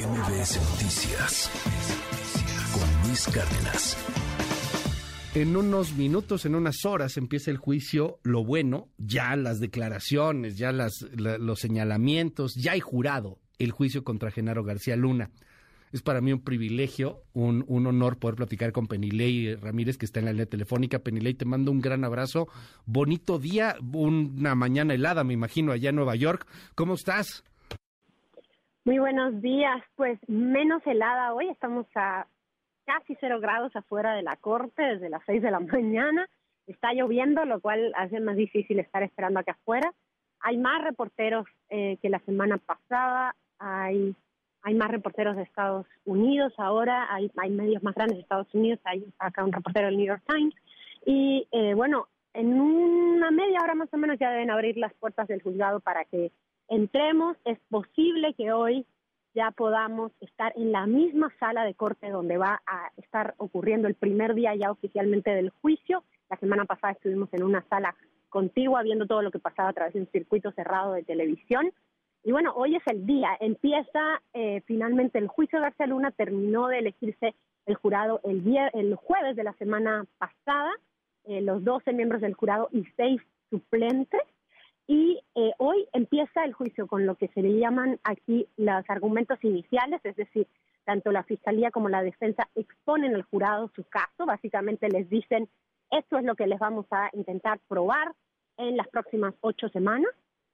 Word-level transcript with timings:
MBS 0.00 0.56
Noticias 0.70 1.50
con 2.72 3.06
Luis 3.06 3.26
Cárdenas. 3.26 3.98
En 5.34 5.54
unos 5.54 5.92
minutos, 5.92 6.46
en 6.46 6.54
unas 6.54 6.86
horas 6.86 7.18
empieza 7.18 7.50
el 7.50 7.58
juicio, 7.58 8.18
lo 8.22 8.42
bueno, 8.42 8.88
ya 8.96 9.36
las 9.36 9.60
declaraciones, 9.60 10.56
ya 10.56 10.72
los 10.72 11.60
señalamientos, 11.60 12.54
ya 12.54 12.72
hay 12.72 12.80
jurado 12.80 13.40
el 13.58 13.72
juicio 13.72 14.02
contra 14.02 14.30
Genaro 14.30 14.64
García 14.64 14.96
Luna. 14.96 15.30
Es 15.92 16.00
para 16.00 16.22
mí 16.22 16.32
un 16.32 16.40
privilegio, 16.40 17.22
un, 17.34 17.62
un 17.68 17.86
honor 17.86 18.16
poder 18.16 18.36
platicar 18.36 18.72
con 18.72 18.86
Penilei 18.86 19.54
Ramírez, 19.56 19.98
que 19.98 20.06
está 20.06 20.20
en 20.20 20.26
la 20.26 20.32
línea 20.32 20.46
telefónica. 20.46 21.00
Penilei, 21.00 21.34
te 21.34 21.44
mando 21.44 21.72
un 21.72 21.82
gran 21.82 22.04
abrazo. 22.04 22.48
Bonito 22.86 23.38
día, 23.38 23.76
una 23.92 24.54
mañana 24.54 24.94
helada, 24.94 25.24
me 25.24 25.34
imagino, 25.34 25.72
allá 25.72 25.90
en 25.90 25.96
Nueva 25.96 26.16
York. 26.16 26.46
¿Cómo 26.74 26.94
estás? 26.94 27.44
Muy 28.84 28.98
buenos 28.98 29.42
días. 29.42 29.82
Pues 29.94 30.18
menos 30.26 30.86
helada 30.86 31.34
hoy. 31.34 31.48
Estamos 31.48 31.86
a 31.94 32.26
casi 32.86 33.14
cero 33.20 33.38
grados 33.38 33.76
afuera 33.76 34.14
de 34.14 34.22
la 34.22 34.36
corte 34.36 34.82
desde 34.82 35.10
las 35.10 35.22
seis 35.26 35.42
de 35.42 35.50
la 35.50 35.60
mañana. 35.60 36.26
Está 36.66 36.92
lloviendo, 36.94 37.44
lo 37.44 37.60
cual 37.60 37.92
hace 37.96 38.20
más 38.20 38.36
difícil 38.36 38.78
estar 38.78 39.02
esperando 39.02 39.40
acá 39.40 39.52
afuera. 39.52 39.92
Hay 40.40 40.56
más 40.56 40.82
reporteros 40.82 41.46
eh, 41.68 41.98
que 42.00 42.08
la 42.08 42.20
semana 42.20 42.56
pasada. 42.58 43.36
Hay 43.58 44.14
hay 44.62 44.74
más 44.74 44.90
reporteros 44.90 45.36
de 45.36 45.42
Estados 45.42 45.86
Unidos 46.04 46.52
ahora, 46.58 47.08
hay, 47.14 47.30
medios 47.48 47.82
más 47.82 47.94
grandes 47.94 48.18
de 48.18 48.22
Estados 48.22 48.54
Unidos, 48.54 48.78
hay 48.84 49.06
acá 49.18 49.42
un 49.42 49.52
reportero 49.52 49.86
del 49.86 49.96
New 49.96 50.06
York 50.06 50.22
Times. 50.26 50.54
Y 51.06 51.48
eh, 51.50 51.72
bueno, 51.72 52.08
en 52.34 52.60
una 52.60 53.30
media 53.30 53.62
hora 53.62 53.74
más 53.74 53.88
o 53.92 53.96
menos 53.96 54.18
ya 54.18 54.30
deben 54.30 54.50
abrir 54.50 54.76
las 54.76 54.92
puertas 54.94 55.28
del 55.28 55.42
juzgado 55.42 55.80
para 55.80 56.04
que 56.04 56.30
entremos. 56.70 57.36
Es 57.44 57.58
posible 57.68 58.32
que 58.34 58.52
hoy 58.52 58.86
ya 59.34 59.50
podamos 59.50 60.12
estar 60.20 60.52
en 60.56 60.72
la 60.72 60.86
misma 60.86 61.30
sala 61.38 61.64
de 61.64 61.74
corte 61.74 62.08
donde 62.08 62.38
va 62.38 62.62
a 62.66 62.90
estar 62.96 63.34
ocurriendo 63.36 63.86
el 63.86 63.94
primer 63.94 64.34
día 64.34 64.54
ya 64.54 64.70
oficialmente 64.70 65.30
del 65.30 65.50
juicio. 65.50 66.02
La 66.30 66.36
semana 66.38 66.64
pasada 66.64 66.94
estuvimos 66.94 67.28
en 67.32 67.42
una 67.42 67.62
sala 67.68 67.94
contigua 68.28 68.82
viendo 68.82 69.06
todo 69.06 69.22
lo 69.22 69.30
que 69.30 69.38
pasaba 69.38 69.68
a 69.68 69.72
través 69.72 69.94
de 69.94 70.00
un 70.00 70.08
circuito 70.10 70.52
cerrado 70.52 70.94
de 70.94 71.02
televisión. 71.02 71.70
Y 72.22 72.32
bueno, 72.32 72.52
hoy 72.54 72.76
es 72.76 72.82
el 72.86 73.06
día, 73.06 73.30
empieza 73.40 74.22
eh, 74.34 74.62
finalmente 74.66 75.18
el 75.18 75.28
juicio 75.28 75.58
de 75.58 75.64
García 75.64 75.86
Luna, 75.86 76.10
terminó 76.10 76.68
de 76.68 76.78
elegirse 76.78 77.34
el 77.66 77.74
jurado 77.76 78.20
el, 78.24 78.42
el 78.74 78.94
jueves 78.94 79.36
de 79.36 79.44
la 79.44 79.54
semana 79.54 80.04
pasada, 80.18 80.70
eh, 81.24 81.40
los 81.40 81.64
12 81.64 81.92
miembros 81.92 82.20
del 82.20 82.34
jurado 82.34 82.68
y 82.72 82.84
seis 82.96 83.22
suplentes, 83.48 84.20
y 84.90 85.20
eh, 85.36 85.52
hoy 85.58 85.86
empieza 85.92 86.42
el 86.42 86.52
juicio 86.52 86.88
con 86.88 87.06
lo 87.06 87.14
que 87.14 87.28
se 87.28 87.42
le 87.42 87.56
llaman 87.60 88.00
aquí 88.02 88.48
los 88.56 88.82
argumentos 88.90 89.38
iniciales, 89.44 90.00
es 90.02 90.16
decir, 90.16 90.48
tanto 90.84 91.12
la 91.12 91.22
fiscalía 91.22 91.70
como 91.70 91.88
la 91.88 92.02
defensa 92.02 92.48
exponen 92.56 93.14
al 93.14 93.22
jurado 93.22 93.70
su 93.76 93.84
caso, 93.84 94.26
básicamente 94.26 94.88
les 94.88 95.08
dicen 95.08 95.48
esto 95.92 96.18
es 96.18 96.24
lo 96.24 96.34
que 96.34 96.48
les 96.48 96.58
vamos 96.58 96.86
a 96.90 97.08
intentar 97.12 97.60
probar 97.68 98.16
en 98.56 98.76
las 98.76 98.88
próximas 98.88 99.32
ocho 99.42 99.68
semanas 99.68 100.10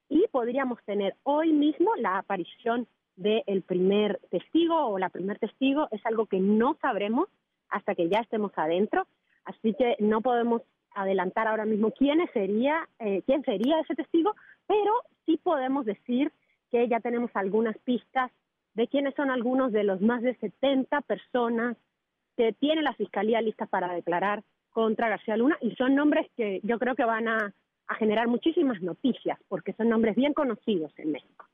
y 0.07 0.27
podríamos 0.31 0.77
tener 0.85 1.15
hoy 1.23 1.51
mismo 1.51 1.95
la 1.95 2.19
aparición 2.19 2.87
del 3.15 3.63
primer 3.63 4.19
testigo 4.29 4.85
o 4.85 4.99
la 4.99 5.09
primer 5.09 5.39
testigo. 5.39 5.87
Es 5.89 6.05
algo 6.05 6.27
que 6.27 6.39
no 6.39 6.77
sabremos 6.79 7.27
hasta 7.69 7.95
que 7.95 8.07
ya 8.07 8.19
estemos 8.19 8.51
adentro, 8.55 9.07
así 9.45 9.73
que 9.73 9.95
no 9.97 10.21
podemos 10.21 10.61
adelantar 11.01 11.47
ahora 11.47 11.65
mismo 11.65 11.91
quién 11.91 12.19
sería, 12.33 12.87
eh, 12.99 13.21
quién 13.25 13.43
sería 13.43 13.79
ese 13.79 13.95
testigo, 13.95 14.35
pero 14.67 14.91
sí 15.25 15.39
podemos 15.41 15.85
decir 15.85 16.31
que 16.71 16.87
ya 16.87 16.99
tenemos 16.99 17.31
algunas 17.33 17.77
pistas 17.79 18.31
de 18.73 18.87
quiénes 18.87 19.15
son 19.15 19.31
algunos 19.31 19.71
de 19.71 19.83
los 19.83 20.01
más 20.01 20.21
de 20.21 20.35
70 20.35 21.01
personas 21.01 21.77
que 22.35 22.53
tiene 22.53 22.81
la 22.81 22.93
Fiscalía 22.93 23.41
lista 23.41 23.65
para 23.65 23.93
declarar 23.93 24.43
contra 24.71 25.09
García 25.09 25.37
Luna 25.37 25.57
y 25.61 25.71
son 25.75 25.95
nombres 25.95 26.27
que 26.35 26.59
yo 26.63 26.77
creo 26.77 26.95
que 26.95 27.05
van 27.05 27.27
a 27.27 27.53
a 27.87 27.95
generar 27.95 28.27
muchísimas 28.27 28.81
noticias, 28.81 29.39
porque 29.47 29.73
son 29.73 29.89
nombres 29.89 30.15
bien 30.15 30.33
conocidos 30.33 30.91
en 30.97 31.11
México. 31.11 31.45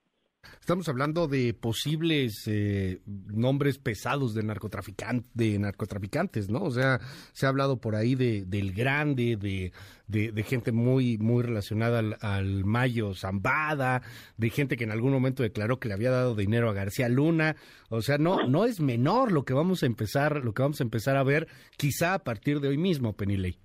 Estamos 0.60 0.88
hablando 0.88 1.28
de 1.28 1.54
posibles 1.54 2.44
eh, 2.48 3.02
nombres 3.06 3.80
pesados 3.80 4.34
de, 4.34 4.44
narcotraficante, 4.44 5.30
de 5.34 5.60
narcotraficantes, 5.60 6.50
¿no? 6.50 6.64
O 6.64 6.72
sea, 6.72 7.02
se 7.34 7.46
ha 7.46 7.50
hablado 7.50 7.82
por 7.82 7.96
ahí 7.96 8.16
de, 8.16 8.46
del 8.46 8.72
grande, 8.72 9.36
de, 9.36 9.74
de, 10.08 10.44
gente 10.44 10.72
muy, 10.72 11.18
muy 11.18 11.44
relacionada 11.44 12.00
al, 12.00 12.64
Mayo 12.64 13.14
Zambada, 13.14 14.04
de 14.38 14.50
gente 14.50 14.78
que 14.78 14.86
en 14.86 14.92
algún 14.92 15.12
momento 15.12 15.44
declaró 15.44 15.80
que 15.80 15.90
le 15.90 15.96
había 15.96 16.12
dado 16.12 16.34
dinero 16.34 16.70
a 16.70 16.74
García 16.74 17.10
Luna. 17.10 17.58
O 17.90 18.02
sea, 18.02 18.18
no, 18.18 18.48
no 18.48 18.64
es 18.64 18.80
menor 18.80 19.34
lo 19.34 19.44
que 19.44 19.54
vamos 19.54 19.84
a 19.84 19.86
empezar, 19.86 20.46
lo 20.46 20.54
que 20.54 20.62
vamos 20.62 20.80
a 20.80 20.84
empezar 20.84 21.18
a 21.18 21.24
ver, 21.24 21.50
quizá 21.76 22.14
a 22.14 22.24
partir 22.24 22.62
de 22.62 22.70
hoy 22.70 22.78
mismo, 22.78 23.18
Penilei. 23.18 23.60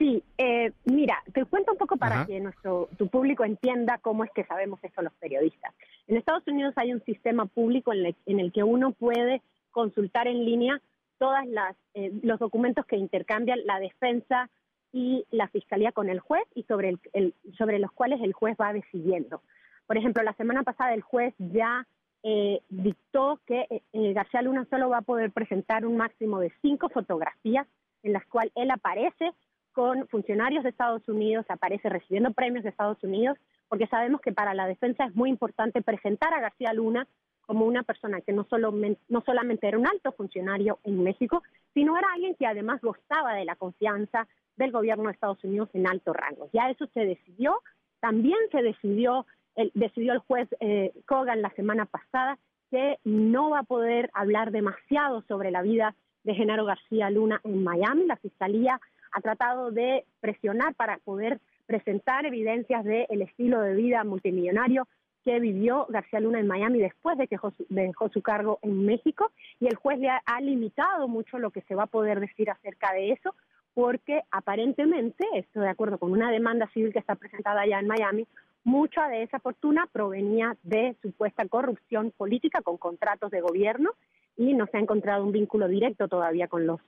Sí, 0.00 0.24
eh, 0.38 0.72
mira, 0.86 1.22
te 1.34 1.44
cuento 1.44 1.72
un 1.72 1.78
poco 1.78 1.98
para 1.98 2.24
que 2.24 2.40
nuestro 2.40 2.88
tu 2.96 3.08
público 3.08 3.44
entienda 3.44 3.98
cómo 3.98 4.24
es 4.24 4.30
que 4.30 4.44
sabemos 4.44 4.82
eso 4.82 5.02
los 5.02 5.12
periodistas. 5.12 5.74
En 6.06 6.16
Estados 6.16 6.42
Unidos 6.46 6.72
hay 6.76 6.94
un 6.94 7.04
sistema 7.04 7.44
público 7.44 7.92
en, 7.92 8.40
el 8.40 8.50
que 8.50 8.62
uno 8.62 8.92
puede 8.92 9.42
consultar 9.70 10.26
en 10.26 10.46
línea 10.46 10.80
todas 11.18 11.46
las 11.46 11.76
eh, 11.92 12.10
los 12.22 12.38
documentos 12.38 12.86
que 12.86 12.96
intercambian 12.96 13.58
la 13.66 13.78
defensa 13.78 14.48
y 14.90 15.26
la 15.30 15.48
fiscalía 15.48 15.92
con 15.92 16.08
el 16.08 16.20
juez 16.20 16.44
y 16.54 16.62
sobre 16.62 16.96
el, 17.12 17.34
sobre 17.58 17.78
los 17.78 17.92
cuales 17.92 18.22
el 18.22 18.32
juez 18.32 18.56
va 18.58 18.72
decidiendo. 18.72 19.42
Por 19.86 19.98
ejemplo, 19.98 20.22
la 20.22 20.32
semana 20.32 20.62
pasada 20.62 20.94
el 20.94 21.02
juez 21.02 21.34
ya 21.36 21.86
eh, 22.22 22.62
dictó 22.70 23.38
que 23.44 23.82
García 23.92 24.40
Luna 24.40 24.66
solo 24.70 24.88
va 24.88 24.98
a 24.98 25.02
poder 25.02 25.30
presentar 25.30 25.84
un 25.84 25.98
máximo 25.98 26.40
de 26.40 26.50
cinco 26.62 26.88
fotografías 26.88 27.66
en 28.02 28.14
las 28.14 28.24
cuales 28.24 28.50
él 28.56 28.70
aparece 28.70 29.34
con 29.72 30.06
funcionarios 30.08 30.64
de 30.64 30.70
Estados 30.70 31.06
Unidos, 31.08 31.46
aparece 31.48 31.88
recibiendo 31.88 32.32
premios 32.32 32.64
de 32.64 32.70
Estados 32.70 33.02
Unidos, 33.02 33.38
porque 33.68 33.86
sabemos 33.86 34.20
que 34.20 34.32
para 34.32 34.54
la 34.54 34.66
defensa 34.66 35.04
es 35.04 35.14
muy 35.14 35.30
importante 35.30 35.82
presentar 35.82 36.34
a 36.34 36.40
García 36.40 36.72
Luna 36.72 37.06
como 37.50 37.66
una 37.66 37.82
persona 37.82 38.20
que 38.20 38.32
no, 38.32 38.44
solo, 38.44 38.72
no 39.08 39.22
solamente 39.22 39.66
era 39.66 39.78
un 39.78 39.86
alto 39.86 40.12
funcionario 40.12 40.78
en 40.84 41.02
México, 41.02 41.42
sino 41.74 41.96
era 41.96 42.06
alguien 42.14 42.36
que 42.36 42.46
además 42.46 42.80
gozaba 42.80 43.34
de 43.34 43.44
la 43.44 43.56
confianza 43.56 44.28
del 44.56 44.70
gobierno 44.70 45.04
de 45.04 45.12
Estados 45.12 45.42
Unidos 45.42 45.68
en 45.72 45.88
alto 45.88 46.12
rango. 46.12 46.48
Ya 46.52 46.70
eso 46.70 46.86
se 46.94 47.00
decidió, 47.00 47.60
también 47.98 48.38
se 48.52 48.62
decidió, 48.62 49.26
el, 49.56 49.72
decidió 49.74 50.12
el 50.12 50.20
juez 50.20 50.48
eh, 50.60 50.92
Kogan 51.06 51.42
la 51.42 51.50
semana 51.50 51.86
pasada 51.86 52.38
que 52.70 52.98
no 53.04 53.50
va 53.50 53.60
a 53.60 53.64
poder 53.64 54.10
hablar 54.14 54.52
demasiado 54.52 55.22
sobre 55.22 55.50
la 55.50 55.62
vida 55.62 55.96
de 56.22 56.34
Genaro 56.34 56.64
García 56.64 57.10
Luna 57.10 57.40
en 57.44 57.64
Miami. 57.64 58.06
La 58.06 58.16
Fiscalía 58.16 58.80
ha 59.12 59.20
tratado 59.20 59.70
de 59.70 60.04
presionar 60.20 60.74
para 60.74 60.98
poder 60.98 61.40
presentar 61.66 62.26
evidencias 62.26 62.84
del 62.84 63.22
estilo 63.22 63.60
de 63.60 63.74
vida 63.74 64.02
multimillonario 64.04 64.88
que 65.24 65.38
vivió 65.38 65.86
García 65.88 66.20
Luna 66.20 66.40
en 66.40 66.46
Miami 66.46 66.78
después 66.78 67.18
de 67.18 67.28
que 67.28 67.38
dejó 67.68 68.08
su 68.08 68.22
cargo 68.22 68.58
en 68.62 68.86
México. 68.86 69.30
Y 69.60 69.66
el 69.66 69.76
juez 69.76 69.98
le 69.98 70.08
ha, 70.08 70.40
limitado 70.40 71.08
mucho 71.08 71.38
lo 71.38 71.50
que 71.50 71.60
se 71.62 71.74
va 71.74 71.84
a 71.84 71.86
poder 71.86 72.20
decir 72.20 72.50
acerca 72.50 72.92
de 72.92 73.12
eso 73.12 73.34
porque 73.74 74.22
aparentemente, 74.30 75.24
esto 75.34 75.60
de 75.60 75.68
acuerdo 75.68 75.98
con 75.98 76.10
una 76.10 76.30
demanda 76.32 76.68
civil 76.72 76.92
que 76.92 76.98
está 76.98 77.14
presentada 77.14 77.60
allá 77.60 77.78
en 77.78 77.86
Miami, 77.86 78.26
mucha 78.64 79.08
de 79.08 79.22
esa 79.22 79.38
fortuna 79.38 79.86
provenía 79.92 80.56
de 80.64 80.96
supuesta 81.02 81.46
corrupción 81.46 82.12
política 82.16 82.62
con 82.62 82.78
contratos 82.78 83.30
de 83.30 83.40
gobierno 83.40 83.92
y 84.36 84.54
no 84.54 84.66
se 84.66 84.76
ha 84.76 84.80
encontrado 84.80 85.24
un 85.24 85.32
vínculo 85.32 85.68
directo 85.68 86.08
todavía 86.08 86.48
con 86.48 86.66
los 86.66 86.80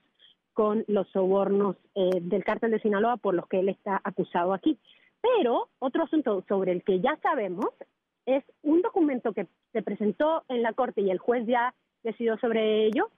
con 0.53 0.85
los 0.87 1.07
sobornos 1.09 1.75
eh, 1.95 2.19
del 2.21 2.43
cártel 2.43 2.71
de 2.71 2.79
Sinaloa 2.79 3.17
por 3.17 3.33
los 3.33 3.47
que 3.47 3.59
él 3.59 3.69
está 3.69 3.99
acusado 4.03 4.53
aquí. 4.53 4.79
Pero 5.21 5.69
otro 5.79 6.03
asunto 6.03 6.43
sobre 6.47 6.71
el 6.71 6.83
que 6.83 6.99
ya 6.99 7.17
sabemos 7.21 7.67
es 8.25 8.43
un 8.61 8.81
documento 8.81 9.33
que 9.33 9.47
se 9.71 9.81
presentó 9.81 10.43
en 10.49 10.61
la 10.61 10.73
corte 10.73 11.01
y 11.01 11.09
el 11.09 11.17
juez 11.17 11.45
ya 11.45 11.73
decidió 12.03 12.37
sobre 12.37 12.85
ello, 12.85 13.09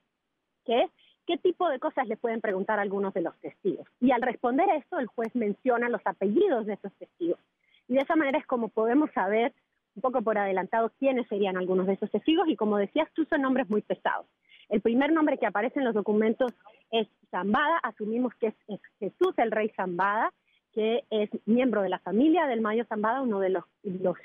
que 0.65 0.83
es 0.83 0.91
qué 1.25 1.37
tipo 1.37 1.69
de 1.69 1.79
cosas 1.79 2.07
le 2.07 2.17
pueden 2.17 2.41
preguntar 2.41 2.79
algunos 2.79 3.13
de 3.13 3.21
los 3.21 3.35
testigos. 3.39 3.87
Y 3.99 4.11
al 4.11 4.21
responder 4.21 4.67
esto, 4.69 4.99
el 4.99 5.07
juez 5.07 5.33
menciona 5.35 5.89
los 5.89 6.01
apellidos 6.05 6.65
de 6.65 6.73
esos 6.73 6.93
testigos. 6.93 7.39
Y 7.87 7.93
de 7.95 8.01
esa 8.01 8.15
manera 8.15 8.37
es 8.37 8.45
como 8.45 8.69
podemos 8.69 9.11
saber 9.11 9.53
un 9.95 10.01
poco 10.01 10.21
por 10.21 10.37
adelantado 10.37 10.91
quiénes 10.99 11.27
serían 11.27 11.57
algunos 11.57 11.87
de 11.87 11.93
esos 11.93 12.11
testigos 12.11 12.47
y 12.49 12.55
como 12.55 12.77
decías 12.77 13.09
tú 13.13 13.25
son 13.25 13.41
nombres 13.41 13.69
muy 13.69 13.81
pesados. 13.81 14.25
El 14.69 14.81
primer 14.81 15.11
nombre 15.11 15.37
que 15.37 15.45
aparece 15.45 15.79
en 15.79 15.85
los 15.85 15.93
documentos 15.93 16.53
es 16.91 17.07
Zambada, 17.31 17.77
asumimos 17.83 18.33
que 18.35 18.47
es, 18.47 18.79
Jesús 18.99 19.33
el 19.37 19.51
rey 19.51 19.69
Zambada, 19.75 20.31
que 20.73 21.03
es 21.09 21.29
miembro 21.45 21.81
de 21.81 21.89
la 21.89 21.99
familia 21.99 22.47
del 22.47 22.61
Mayo 22.61 22.85
Zambada, 22.85 23.21
uno 23.21 23.39
de 23.39 23.49
los, 23.49 23.63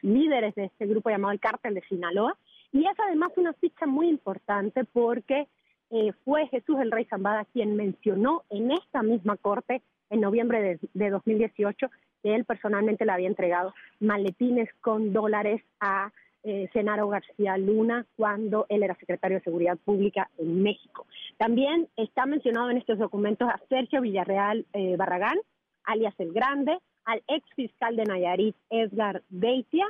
líderes 0.03 0.55
de 0.55 0.65
este 0.65 0.87
grupo 0.87 1.11
llamado 1.11 1.33
el 1.33 1.41
Cártel 1.41 1.75
de 1.75 1.83
Sinaloa, 1.83 2.37
y 2.73 2.87
es 2.87 2.99
además 2.99 3.31
una 3.37 3.53
ficha 3.55 3.87
muy 3.87 4.09
importante 4.09 4.85
porque 4.85 5.49
eh, 5.91 6.13
fue 6.25 6.47
Jesús 6.49 6.77
el 6.81 6.91
rey 6.91 7.05
Zambada 7.05 7.45
quien 7.47 7.77
mencionó 7.77 8.45
en 8.51 8.71
esta 8.71 9.03
misma 9.03 9.37
corte 9.37 9.83
en 10.09 10.21
noviembre 10.21 10.61
de, 10.61 10.79
de 10.95 11.11
2018 11.11 11.89
que 12.23 12.35
él 12.35 12.45
personalmente 12.45 13.05
le 13.05 13.13
había 13.13 13.29
entregado 13.29 13.75
maletines 13.99 14.69
con 14.81 15.13
dólares 15.13 15.63
a 15.81 16.13
eh, 16.43 16.69
García 16.75 17.57
Luna 17.59 18.07
cuando 18.17 18.67
él 18.69 18.83
era 18.83 18.95
secretario 18.97 19.39
de 19.39 19.45
Seguridad 19.45 19.79
Pública 19.79 20.31
en 20.39 20.63
México. 20.63 21.07
También 21.39 21.89
está 21.97 22.27
mencionado 22.27 22.71
en 22.71 22.79
estos 22.79 22.99
documentos 22.99 23.49
a 23.49 23.61
Sergio 23.69 24.01
Villarreal 24.01 24.67
eh, 24.73 24.97
Barragán, 24.97 25.39
alias 25.85 26.15
El 26.19 26.33
Grande, 26.33 26.79
al 27.05 27.23
ex 27.29 27.49
fiscal 27.55 27.97
de 27.97 28.05
Nayarit, 28.05 28.57
Edgar 28.71 29.23
Beitia. 29.29 29.87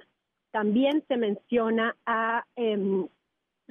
También 0.51 1.05
se 1.09 1.17
menciona 1.17 1.97
a, 2.07 2.45
em, 2.57 3.07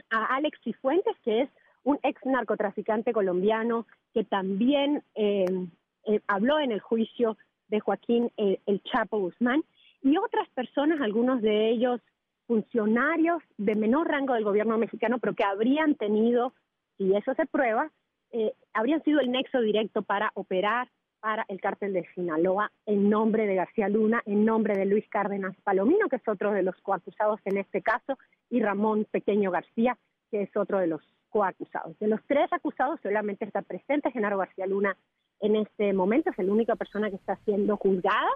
a 0.10 0.36
Alex 0.36 0.60
Cifuentes, 0.64 1.16
que 1.24 1.42
es 1.42 1.50
un 1.84 2.00
ex 2.04 2.24
narcotraficante 2.26 3.14
colombiano 3.14 3.86
que 4.14 4.24
también 4.24 5.04
em, 5.16 5.70
eh, 6.06 6.22
habló 6.28 6.60
en 6.60 6.72
el 6.72 6.80
juicio 6.80 7.38
de 7.68 7.80
Joaquín 7.80 8.31
eh, 8.38 8.60
El 8.66 8.81
Chapo 8.84 9.20
Guzmán, 9.20 9.64
y 10.02 10.18
otras 10.18 10.48
personas, 10.50 11.02
algunos 11.02 11.42
de 11.42 11.70
ellos 11.70 12.02
funcionarios 12.50 13.44
de 13.60 13.75
menor 13.75 14.07
rango 14.07 14.34
del 14.34 14.44
gobierno 14.44 14.75
mexicano, 14.80 15.19
pero 15.19 15.36
que 15.36 15.44
habrían 15.44 15.94
tenido, 15.94 16.56
si 16.98 17.16
eso 17.16 17.36
se 17.36 17.46
prueba, 17.46 17.92
eh, 18.31 18.54
habrían 18.74 19.04
sido 19.04 19.19
el 19.19 19.30
nexo 19.30 19.62
directo 19.62 20.01
para 20.01 20.31
operar 20.34 20.90
para 21.19 21.46
el 21.48 21.62
cártel 21.62 21.94
de 21.94 22.07
Sinaloa 22.16 22.72
en 22.88 23.07
nombre 23.07 23.46
de 23.46 23.54
García 23.54 23.88
Luna, 23.88 24.24
en 24.25 24.46
nombre 24.46 24.75
de 24.75 24.88
Luis 24.88 25.07
Cárdenas 25.10 25.56
Palomino, 25.63 26.10
que 26.10 26.16
es 26.16 26.28
otro 26.28 26.51
de 26.51 26.63
los 26.63 26.75
coacusados 26.81 27.40
en 27.46 27.57
este 27.57 27.84
caso, 27.84 28.18
y 28.50 28.63
Ramón 28.63 29.06
Pequeño 29.12 29.52
García, 29.52 29.95
que 30.31 30.42
es 30.42 30.57
otro 30.57 30.80
de 30.80 30.88
los 30.88 31.04
coacusados. 31.30 32.00
De 32.00 32.07
los 32.07 32.19
tres 32.25 32.52
acusados 32.52 33.00
solamente 33.04 33.45
está 33.45 33.62
presente 33.62 34.10
Genaro 34.10 34.40
García 34.40 34.66
Luna 34.66 34.98
en 35.40 35.56
este 35.56 35.94
momento, 35.94 36.31
es 36.31 36.38
la 36.44 36.52
única 36.52 36.75
persona 36.75 37.12
que 37.12 37.16
está 37.18 37.36
siendo 37.45 37.78
juzgada, 37.78 38.31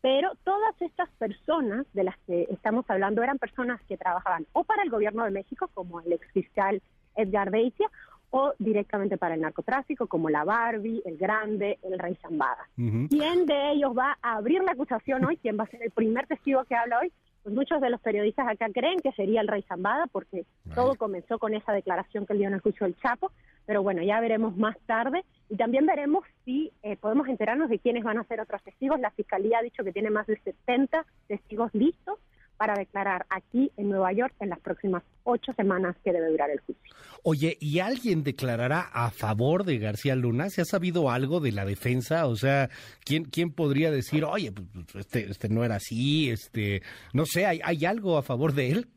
pero 0.00 0.32
todas 0.44 0.80
estas 0.80 1.08
personas 1.18 1.86
de 1.92 2.04
las 2.04 2.16
que 2.26 2.46
estamos 2.50 2.84
hablando 2.88 3.22
eran 3.22 3.38
personas 3.38 3.80
que 3.88 3.96
trabajaban 3.96 4.46
o 4.52 4.64
para 4.64 4.82
el 4.82 4.90
gobierno 4.90 5.24
de 5.24 5.30
México, 5.30 5.68
como 5.74 6.00
el 6.00 6.12
exfiscal 6.12 6.82
Edgar 7.16 7.50
Beitia, 7.50 7.90
o 8.30 8.52
directamente 8.58 9.16
para 9.16 9.34
el 9.34 9.40
narcotráfico, 9.40 10.06
como 10.06 10.28
la 10.28 10.44
Barbie, 10.44 11.02
el 11.04 11.16
Grande, 11.16 11.78
el 11.82 11.98
Rey 11.98 12.16
Zambada. 12.16 12.68
¿Quién 12.74 13.46
de 13.46 13.72
ellos 13.72 13.96
va 13.96 14.18
a 14.20 14.36
abrir 14.36 14.62
la 14.62 14.72
acusación 14.72 15.24
hoy? 15.24 15.36
¿Quién 15.36 15.58
va 15.58 15.64
a 15.64 15.68
ser 15.68 15.82
el 15.82 15.90
primer 15.90 16.26
testigo 16.26 16.64
que 16.64 16.74
habla 16.74 17.00
hoy? 17.00 17.12
Pues 17.42 17.54
muchos 17.54 17.80
de 17.80 17.90
los 17.90 18.00
periodistas 18.00 18.48
acá 18.48 18.66
creen 18.74 18.98
que 19.00 19.12
sería 19.12 19.40
el 19.40 19.48
Rey 19.48 19.62
Zambada, 19.62 20.06
porque 20.08 20.44
todo 20.74 20.96
comenzó 20.96 21.38
con 21.38 21.54
esa 21.54 21.72
declaración 21.72 22.26
que 22.26 22.32
él 22.32 22.40
dio 22.40 22.48
en 22.48 22.54
el 22.54 22.60
juicio 22.60 22.86
del 22.86 22.96
Chapo, 22.96 23.30
pero 23.66 23.82
bueno, 23.82 24.02
ya 24.02 24.20
veremos 24.20 24.56
más 24.56 24.76
tarde 24.86 25.24
y 25.48 25.56
también 25.56 25.86
veremos 25.86 26.24
si 26.44 26.72
eh, 26.82 26.96
podemos 26.96 27.28
enterarnos 27.28 27.68
de 27.68 27.78
quiénes 27.78 28.04
van 28.04 28.18
a 28.18 28.24
ser 28.24 28.40
otros 28.40 28.62
testigos. 28.62 29.00
La 29.00 29.10
Fiscalía 29.10 29.58
ha 29.58 29.62
dicho 29.62 29.84
que 29.84 29.92
tiene 29.92 30.10
más 30.10 30.26
de 30.26 30.38
70 30.38 31.04
testigos 31.28 31.74
listos 31.74 32.18
para 32.56 32.74
declarar 32.74 33.26
aquí 33.28 33.70
en 33.76 33.90
Nueva 33.90 34.12
York 34.12 34.34
en 34.40 34.48
las 34.48 34.60
próximas 34.60 35.02
ocho 35.24 35.52
semanas 35.54 35.96
que 36.02 36.12
debe 36.12 36.30
durar 36.30 36.50
el 36.50 36.60
juicio. 36.60 36.94
Oye, 37.22 37.56
¿y 37.60 37.80
alguien 37.80 38.22
declarará 38.22 38.88
a 38.92 39.10
favor 39.10 39.64
de 39.64 39.78
García 39.78 40.14
Luna? 40.14 40.48
¿Se 40.48 40.62
ha 40.62 40.64
sabido 40.64 41.10
algo 41.10 41.40
de 41.40 41.52
la 41.52 41.64
defensa? 41.64 42.26
O 42.26 42.36
sea, 42.36 42.70
¿quién, 43.04 43.24
quién 43.24 43.52
podría 43.52 43.90
decir, 43.90 44.24
oye, 44.24 44.52
pues, 44.52 44.66
pues 44.72 45.06
este, 45.06 45.30
este 45.30 45.48
no 45.48 45.64
era 45.64 45.76
así, 45.76 46.30
este, 46.30 46.82
no 47.12 47.26
sé, 47.26 47.46
¿hay, 47.46 47.60
hay 47.62 47.84
algo 47.84 48.16
a 48.16 48.22
favor 48.22 48.54
de 48.54 48.70
él? 48.70 48.88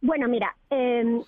Bueno, 0.00 0.28
mira, 0.28 0.56
en 0.70 1.24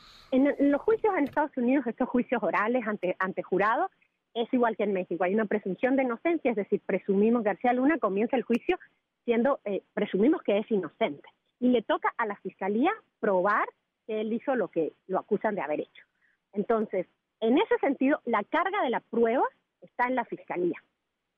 los 0.58 0.80
juicios 0.82 1.12
en 1.16 1.24
Estados 1.24 1.56
Unidos, 1.56 1.86
estos 1.86 2.08
juicios 2.08 2.42
orales 2.42 2.86
ante, 2.86 3.16
ante 3.18 3.42
jurado, 3.42 3.90
es 4.34 4.52
igual 4.52 4.76
que 4.76 4.84
en 4.84 4.92
México. 4.92 5.24
Hay 5.24 5.34
una 5.34 5.46
presunción 5.46 5.96
de 5.96 6.04
inocencia, 6.04 6.50
es 6.50 6.56
decir, 6.56 6.80
presumimos 6.86 7.42
García 7.42 7.72
Luna 7.72 7.98
comienza 7.98 8.36
el 8.36 8.42
juicio 8.42 8.78
siendo, 9.24 9.60
eh, 9.64 9.82
presumimos 9.92 10.42
que 10.42 10.58
es 10.58 10.70
inocente. 10.70 11.28
Y 11.58 11.68
le 11.68 11.82
toca 11.82 12.12
a 12.16 12.26
la 12.26 12.36
fiscalía 12.36 12.90
probar 13.18 13.68
que 14.06 14.20
él 14.20 14.32
hizo 14.32 14.54
lo 14.54 14.68
que 14.68 14.92
lo 15.08 15.18
acusan 15.18 15.54
de 15.54 15.60
haber 15.60 15.80
hecho. 15.80 16.04
Entonces, 16.52 17.06
en 17.40 17.58
ese 17.58 17.76
sentido, 17.78 18.20
la 18.24 18.44
carga 18.44 18.82
de 18.82 18.90
la 18.90 19.00
prueba 19.00 19.44
está 19.80 20.06
en 20.06 20.14
la 20.14 20.24
fiscalía. 20.24 20.78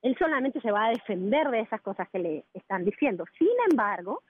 Él 0.02 0.17
solamente 0.19 0.61
se 0.61 0.70
va 0.70 0.87
a 0.87 0.90
defender 0.90 1.49
de 1.50 1.61
esas 1.61 1.81
cosas 1.81 2.08
que 2.11 2.19
le 2.19 2.44
están 2.55 2.84
diciendo. 2.84 3.25
Sin 3.38 3.49
embargo, 3.70 4.23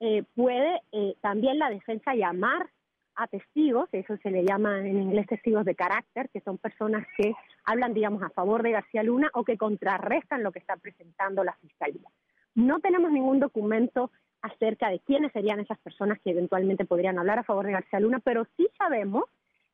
eh, 0.00 0.24
puede 0.34 0.80
eh, 0.92 1.16
también 1.20 1.58
la 1.58 1.70
defensa 1.70 2.14
llamar 2.14 2.68
a 3.14 3.26
testigos, 3.26 3.88
eso 3.92 4.16
se 4.18 4.30
le 4.30 4.44
llama 4.44 4.78
en 4.78 5.02
inglés 5.02 5.26
testigos 5.26 5.64
de 5.64 5.74
carácter, 5.74 6.28
que 6.30 6.40
son 6.40 6.56
personas 6.56 7.04
que 7.16 7.34
hablan, 7.64 7.92
digamos, 7.92 8.22
a 8.22 8.30
favor 8.30 8.62
de 8.62 8.70
García 8.70 9.02
Luna 9.02 9.28
o 9.34 9.44
que 9.44 9.58
contrarrestan 9.58 10.44
lo 10.44 10.52
que 10.52 10.60
está 10.60 10.76
presentando 10.76 11.42
la 11.42 11.54
fiscalía. 11.54 12.08
No 12.54 12.78
tenemos 12.78 13.10
ningún 13.10 13.40
documento 13.40 14.12
acerca 14.40 14.88
de 14.88 15.00
quiénes 15.00 15.32
serían 15.32 15.58
esas 15.58 15.78
personas 15.78 16.20
que 16.20 16.30
eventualmente 16.30 16.84
podrían 16.84 17.18
hablar 17.18 17.40
a 17.40 17.44
favor 17.44 17.66
de 17.66 17.72
García 17.72 17.98
Luna, 17.98 18.20
pero 18.20 18.46
sí 18.56 18.68
sabemos 18.78 19.24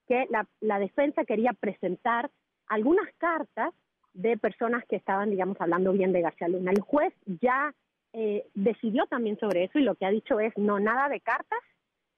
que 0.06 0.26
la, 0.30 0.78
defensa 0.78 1.24
quería 1.24 1.52
presentar 1.52 2.30
algunas 2.66 3.08
cartas 3.18 3.72
de 4.12 4.36
personas 4.38 4.84
que 4.86 4.96
estaban, 4.96 5.30
digamos, 5.30 5.60
hablando 5.60 5.92
bien 5.92 6.12
de 6.12 6.22
García 6.22 6.48
Luna. 6.48 6.70
El 6.70 6.80
juez 6.80 7.12
ya 7.42 7.74
eh, 8.14 8.46
decidió 8.54 9.06
también 9.06 9.38
sobre 9.38 9.64
eso 9.64 9.78
y 9.78 9.82
lo 9.82 9.96
que 9.96 10.06
ha 10.06 10.10
dicho 10.10 10.38
es 10.40 10.56
no 10.56 10.78
nada 10.78 11.08
de 11.08 11.20
cartas. 11.20 11.58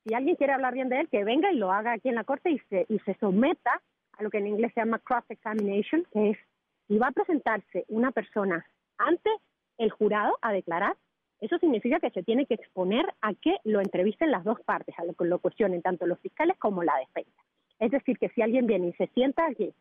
Si 0.05 0.15
alguien 0.15 0.37
quiere 0.37 0.53
hablar 0.53 0.75
bien 0.75 0.89
de 0.89 1.01
él, 1.01 1.09
que 1.09 1.25
venga 1.25 1.51
y 1.51 1.57
lo 1.57 1.73
haga 1.73 1.93
aquí 1.93 2.11
en 2.11 2.15
la 2.15 2.25
corte 2.25 2.51
y 2.51 2.59
se, 2.69 2.87
y 2.89 2.99
se 3.01 3.15
someta 3.15 3.83
a 4.13 4.23
lo 4.23 4.31
que 4.31 4.39
en 4.39 4.47
inglés 4.47 4.73
se 4.75 4.81
llama 4.81 4.99
cross-examination, 4.99 6.07
que 6.13 6.31
es 6.31 6.39
si 6.87 6.99
va 6.99 7.09
a 7.09 7.13
presentarse 7.13 7.85
una 7.89 8.13
persona 8.13 8.65
ante 8.99 9.31
el 9.79 9.91
jurado 9.91 10.39
a 10.43 10.53
declarar, 10.53 10.97
eso 11.41 11.59
significa 11.59 11.99
que 11.99 12.11
se 12.11 12.23
tiene 12.23 12.47
que 12.47 12.55
exponer 12.55 13.07
a 13.21 13.35
que 13.35 13.57
lo 13.65 13.81
entrevisten 13.81 14.31
las 14.31 14.45
dos 14.45 14.61
partes, 14.63 14.95
a 14.99 15.05
lo 15.05 15.15
que 15.15 15.25
lo 15.25 15.39
cuestionen 15.39 15.83
tanto 15.83 16.07
los 16.07 16.21
fiscales 16.21 16.57
como 16.59 16.83
la 16.83 16.97
defensa. 16.99 17.43
Es 17.79 17.91
decir, 17.91 18.19
que 18.19 18.29
si 18.31 18.43
alguien 18.43 18.67
viene 18.67 18.89
y 18.89 18.93
se 18.95 19.09
sienta 19.09 19.47
aquí 19.47 19.75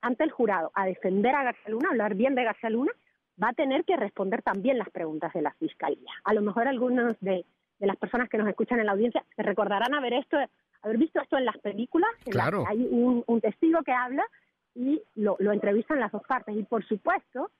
ante 0.00 0.24
el 0.24 0.30
jurado 0.30 0.72
a 0.74 0.86
defender 0.86 1.34
a 1.34 1.44
García 1.44 1.70
Luna, 1.70 1.90
hablar 1.90 2.14
bien 2.14 2.34
de 2.34 2.44
García 2.44 2.70
Luna, 2.70 2.92
va 3.42 3.48
a 3.48 3.54
tener 3.54 3.84
que 3.84 3.96
responder 3.96 4.42
también 4.42 4.78
las 4.78 4.90
preguntas 4.90 5.32
de 5.32 5.42
la 5.42 5.52
fiscalía. 5.52 6.10
A 6.24 6.34
lo 6.34 6.42
mejor 6.42 6.68
algunas 6.68 7.18
de, 7.20 7.44
las 7.78 7.96
personas 7.96 8.28
que 8.28 8.38
nos 8.38 8.48
escuchan 8.48 8.80
en 8.80 8.86
la 8.86 8.92
audiencia 8.92 9.24
se 9.34 9.42
recordarán 9.42 9.94
haber 9.94 10.14
esto, 10.14 10.38
haber 10.82 10.98
visto 10.98 11.20
esto 11.20 11.36
en 11.36 11.44
las 11.44 11.58
películas. 11.58 12.10
claro. 12.30 12.64
hay 12.66 12.86
un, 12.90 13.40
testigo 13.40 13.82
que 13.82 13.92
habla 13.92 14.24
y 14.74 15.02
lo, 15.14 15.36
lo 15.38 15.52
entrevistan 15.52 16.00
las 16.00 16.12
dos 16.12 16.22
partes. 16.26 16.56
Y 16.56 16.62
por 16.62 16.84
supuesto, 16.86 17.50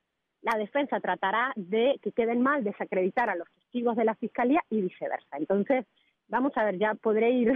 la 0.42 0.56
defensa 0.56 1.00
tratará 1.00 1.52
de 1.56 1.98
que 2.02 2.12
queden 2.12 2.40
mal, 2.40 2.64
desacreditar 2.64 3.28
a 3.28 3.36
los 3.36 3.48
testigos 3.50 3.96
de 3.96 4.04
la 4.04 4.14
fiscalía 4.14 4.62
y 4.70 4.80
viceversa. 4.80 5.36
Entonces, 5.36 5.84
vamos 6.28 6.52
a 6.56 6.64
ver, 6.64 6.78
ya 6.78 6.94
podré 6.94 7.30
ir 7.30 7.52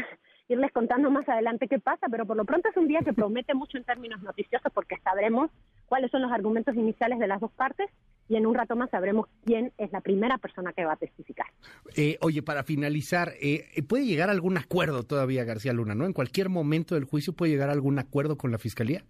irles 0.51 0.73
contando 0.73 1.11
más 1.11 1.29
adelante 1.29 1.69
qué 1.69 1.79
pasa, 1.79 2.09
pero 2.11 2.27
por 2.27 2.37
lo 2.37 2.45
pronto 2.45 2.69
es 2.69 2.77
un 2.77 2.89
día 2.89 3.01
que 3.05 3.13
promete 3.13 3.55
mucho 3.55 3.79
en 3.79 3.85
términos 3.85 4.21
noticiosos 4.23 4.73
porque 4.73 4.97
sabremos 5.03 5.51
cuáles 5.87 6.11
son 6.11 6.23
los 6.23 6.33
argumentos 6.33 6.75
iniciales 6.75 7.19
de 7.19 7.29
las 7.29 7.41
dos 7.41 7.53
partes 7.53 7.89
y 8.29 8.37
en 8.37 8.47
un 8.47 8.55
rato 8.55 8.77
más 8.77 8.91
sabremos 8.91 9.27
quién 9.45 9.73
es 9.79 9.93
la 9.93 10.01
primera 10.01 10.39
persona 10.39 10.73
que 10.73 10.85
va 10.85 10.95
a 10.95 10.97
testificar. 10.97 11.47
Eh, 11.97 12.19
oye, 12.21 12.43
para 12.43 12.63
finalizar, 12.65 13.33
eh, 13.41 13.83
¿puede 13.89 14.07
llegar 14.07 14.29
a 14.29 14.33
algún 14.33 14.57
acuerdo 14.57 15.05
todavía 15.05 15.45
García 15.45 15.73
Luna, 15.73 15.95
no? 15.95 16.05
¿En 16.05 16.13
cualquier 16.13 16.49
momento 16.49 16.95
del 16.95 17.05
juicio 17.05 17.33
puede 17.33 17.53
llegar 17.53 17.71
a 17.71 17.73
algún 17.73 17.99
acuerdo 17.99 18.37
con 18.37 18.51
la 18.51 18.59
Fiscalía? 18.59 19.05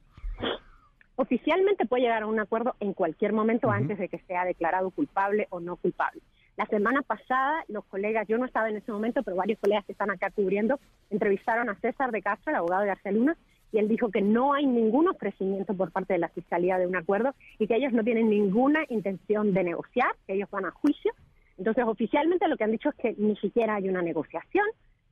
Oficialmente 1.17 1.85
puede 1.85 2.05
llegar 2.05 2.23
a 2.23 2.27
un 2.27 2.41
acuerdo 2.41 2.77
en 2.81 2.95
cualquier 2.95 3.35
momento 3.35 3.71
antes 3.71 3.99
de 3.99 4.09
que 4.09 4.19
sea 4.21 4.47
declarado 4.47 4.91
culpable 4.91 5.49
o 5.51 5.61
no 5.61 5.77
culpable. 5.77 6.23
La 6.61 6.67
semana 6.67 7.01
pasada, 7.01 7.65
los 7.69 7.87
colegas, 7.87 8.29
yo 8.29 8.37
no 8.37 8.45
estaba 8.45 8.69
en 8.69 8.77
ese 8.77 8.93
momento, 8.93 9.23
pero 9.23 9.35
varios 9.35 9.59
colegas 9.61 9.83
que 9.87 9.93
están 9.93 10.11
acá 10.11 10.31
cubriendo, 10.31 10.79
entrevistaron 11.09 11.71
a 11.71 11.75
César 11.77 12.11
de 12.11 12.21
Castro, 12.21 12.51
el 12.51 12.57
abogado 12.57 12.83
de 12.83 12.89
García 12.89 13.13
Luna, 13.13 13.35
y 13.73 13.79
él 13.79 13.89
dijo 13.89 14.11
que 14.11 14.21
no 14.21 14.53
hay 14.53 14.67
ningún 14.67 15.09
ofrecimiento 15.09 15.73
por 15.73 15.91
parte 15.91 16.13
de 16.13 16.19
la 16.19 16.29
Fiscalía 16.29 16.77
de 16.77 16.87
un 16.87 16.97
acuerdo 16.97 17.35
y 17.59 17.67
que 17.67 17.77
ellos 17.77 17.95
no 17.95 18.05
tienen 18.05 18.29
ninguna 18.29 18.85
intención 18.91 19.55
de 19.55 19.65
negociar, 19.65 20.11
que 20.27 20.35
ellos 20.35 20.51
van 20.51 20.67
a 20.67 20.71
juicio. 20.71 21.15
Entonces, 21.57 21.83
oficialmente 21.87 22.47
lo 22.47 22.59
que 22.59 22.65
han 22.65 22.73
dicho 22.73 22.91
es 22.91 22.95
que 22.97 23.15
ni 23.17 23.37
siquiera 23.37 23.77
hay 23.77 23.89
una 23.89 24.03
negociación. 24.03 24.67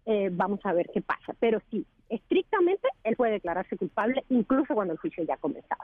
Eh, 0.04 0.28
vamos 0.30 0.60
a 0.64 0.74
ver 0.74 0.90
qué 0.92 1.00
pasa. 1.00 1.34
Pero 1.40 1.62
sí, 1.70 1.86
estrictamente 2.08 2.88
él 3.04 3.16
puede 3.16 3.32
declararse 3.32 3.76
culpable 3.76 4.24
incluso 4.28 4.74
cuando 4.74 4.92
el 4.92 4.98
juicio 4.98 5.24
ya 5.24 5.34
ha 5.34 5.38
comenzado. 5.38 5.82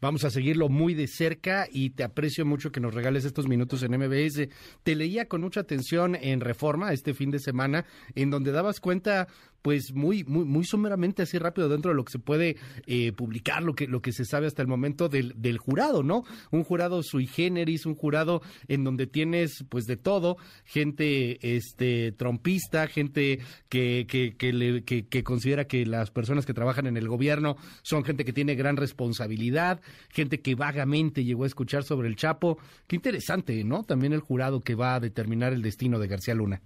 Vamos 0.00 0.24
a 0.24 0.30
seguirlo 0.30 0.68
muy 0.68 0.94
de 0.94 1.06
cerca 1.06 1.66
y 1.70 1.90
te 1.90 2.04
aprecio 2.04 2.46
mucho 2.46 2.72
que 2.72 2.80
nos 2.80 2.94
regales 2.94 3.24
estos 3.24 3.48
minutos 3.48 3.82
en 3.82 3.92
MBS. 3.92 4.48
Te 4.82 4.94
leía 4.94 5.28
con 5.28 5.42
mucha 5.42 5.60
atención 5.60 6.16
en 6.16 6.40
Reforma 6.40 6.92
este 6.92 7.14
fin 7.14 7.30
de 7.30 7.38
semana, 7.38 7.84
en 8.14 8.30
donde 8.30 8.52
dabas 8.52 8.80
cuenta 8.80 9.28
pues 9.62 9.92
muy, 9.94 10.24
muy, 10.24 10.44
muy 10.44 10.64
sumeramente 10.64 11.22
así 11.22 11.38
rápido 11.38 11.68
dentro 11.68 11.90
de 11.90 11.96
lo 11.96 12.04
que 12.04 12.12
se 12.12 12.18
puede 12.18 12.56
eh, 12.86 13.12
publicar, 13.12 13.62
lo 13.62 13.74
que, 13.74 13.86
lo 13.86 14.00
que 14.00 14.12
se 14.12 14.24
sabe 14.24 14.46
hasta 14.46 14.62
el 14.62 14.68
momento 14.68 15.08
del, 15.08 15.34
del 15.36 15.58
jurado, 15.58 16.02
¿no? 16.02 16.24
Un 16.50 16.64
jurado 16.64 17.02
sui 17.02 17.26
generis, 17.26 17.86
un 17.86 17.94
jurado 17.94 18.42
en 18.68 18.84
donde 18.84 19.06
tienes 19.06 19.64
pues 19.68 19.84
de 19.84 19.96
todo, 19.96 20.36
gente 20.64 21.56
este 21.56 22.12
trompista, 22.12 22.86
gente 22.86 23.40
que, 23.68 24.06
que, 24.08 24.36
que, 24.36 24.52
le, 24.52 24.84
que, 24.84 25.06
que 25.06 25.22
considera 25.22 25.66
que 25.66 25.86
las 25.86 26.10
personas 26.10 26.46
que 26.46 26.54
trabajan 26.54 26.86
en 26.86 26.96
el 26.96 27.08
gobierno 27.08 27.56
son 27.82 28.04
gente 28.04 28.24
que 28.24 28.32
tiene 28.32 28.54
gran 28.54 28.76
responsabilidad, 28.76 29.80
gente 30.10 30.40
que 30.40 30.54
vagamente 30.54 31.24
llegó 31.24 31.44
a 31.44 31.48
escuchar 31.48 31.84
sobre 31.84 32.08
el 32.08 32.16
Chapo. 32.16 32.58
Qué 32.86 32.96
interesante, 32.96 33.62
¿no? 33.64 33.84
También 33.84 34.12
el 34.12 34.20
jurado 34.20 34.60
que 34.60 34.74
va 34.74 34.94
a 34.94 35.00
determinar 35.00 35.52
el 35.52 35.62
destino 35.62 35.98
de 35.98 36.08
García 36.08 36.34
Luna. 36.34 36.62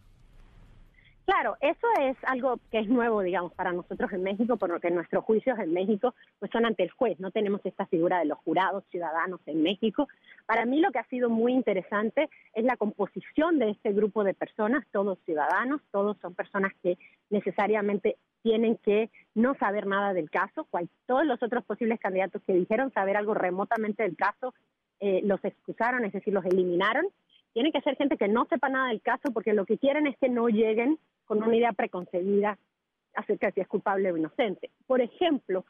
Claro, 1.24 1.56
eso 1.60 1.86
es 2.02 2.16
algo 2.24 2.60
que 2.70 2.80
es 2.80 2.88
nuevo, 2.88 3.22
digamos, 3.22 3.54
para 3.54 3.72
nosotros 3.72 4.12
en 4.12 4.22
México, 4.22 4.58
porque 4.58 4.90
nuestros 4.90 5.24
juicios 5.24 5.58
en 5.58 5.72
México 5.72 6.14
pues 6.38 6.50
son 6.52 6.66
ante 6.66 6.82
el 6.82 6.90
juez, 6.90 7.18
no 7.18 7.30
tenemos 7.30 7.62
esta 7.64 7.86
figura 7.86 8.18
de 8.18 8.26
los 8.26 8.38
jurados 8.38 8.84
ciudadanos 8.90 9.40
en 9.46 9.62
México. 9.62 10.06
Para 10.44 10.66
mí 10.66 10.80
lo 10.80 10.90
que 10.92 10.98
ha 10.98 11.08
sido 11.08 11.30
muy 11.30 11.54
interesante 11.54 12.28
es 12.52 12.64
la 12.64 12.76
composición 12.76 13.58
de 13.58 13.70
este 13.70 13.92
grupo 13.92 14.22
de 14.22 14.34
personas, 14.34 14.84
todos 14.92 15.18
ciudadanos, 15.24 15.80
todos 15.90 16.18
son 16.20 16.34
personas 16.34 16.72
que 16.82 16.98
necesariamente 17.30 18.18
tienen 18.42 18.76
que 18.76 19.08
no 19.34 19.54
saber 19.54 19.86
nada 19.86 20.12
del 20.12 20.30
caso, 20.30 20.66
cual, 20.70 20.90
todos 21.06 21.24
los 21.24 21.42
otros 21.42 21.64
posibles 21.64 21.98
candidatos 22.00 22.42
que 22.46 22.52
dijeron 22.52 22.92
saber 22.92 23.16
algo 23.16 23.32
remotamente 23.32 24.02
del 24.02 24.16
caso 24.16 24.52
eh, 25.00 25.22
los 25.24 25.42
excusaron, 25.44 26.04
es 26.04 26.12
decir, 26.12 26.32
los 26.32 26.44
eliminaron. 26.44 27.06
Tienen 27.54 27.72
que 27.72 27.80
ser 27.80 27.96
gente 27.96 28.18
que 28.18 28.28
no 28.28 28.44
sepa 28.46 28.68
nada 28.68 28.88
del 28.88 29.00
caso 29.00 29.32
porque 29.32 29.54
lo 29.54 29.64
que 29.64 29.78
quieren 29.78 30.06
es 30.06 30.18
que 30.18 30.28
no 30.28 30.48
lleguen 30.48 30.98
con 31.24 31.42
una 31.42 31.56
idea 31.56 31.72
preconcebida 31.72 32.58
acerca 33.14 33.46
de 33.46 33.52
si 33.52 33.60
es 33.60 33.68
culpable 33.68 34.12
o 34.12 34.16
inocente. 34.16 34.70
Por 34.86 35.00
ejemplo, 35.00 35.64